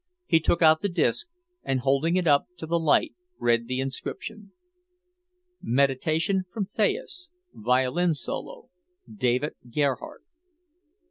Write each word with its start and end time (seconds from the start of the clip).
He 0.25 0.39
took 0.39 0.63
out 0.63 0.81
the 0.81 0.89
disk, 0.89 1.27
and 1.61 1.81
holding 1.81 2.15
it 2.15 2.25
up 2.25 2.47
to 2.57 2.65
the 2.65 2.79
light, 2.79 3.13
read 3.37 3.67
the 3.67 3.79
inscription: 3.79 4.51
"Meditation 5.61 6.45
from 6.51 6.65
Thais 6.65 7.29
Violin 7.53 8.15
solo 8.15 8.69
David 9.07 9.53
Gerhardt." 9.69 10.23